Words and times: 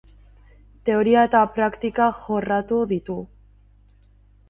Teoria 0.89 1.27
eta 1.29 1.43
praktika 1.59 2.09
jorratu 2.25 2.83
ditu. 2.97 3.23